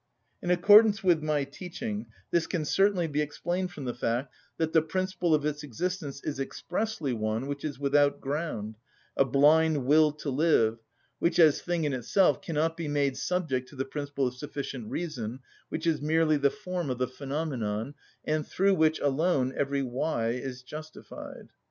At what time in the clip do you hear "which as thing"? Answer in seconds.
11.19-11.83